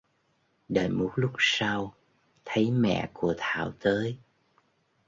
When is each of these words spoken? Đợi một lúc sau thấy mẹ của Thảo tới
Đợi 0.69 0.89
một 0.89 1.11
lúc 1.15 1.31
sau 1.39 1.93
thấy 2.45 2.71
mẹ 2.71 3.09
của 3.13 3.35
Thảo 3.37 3.71
tới 3.79 4.17